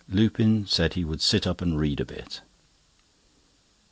[0.09, 2.41] Lupin said he would sit up and read a bit.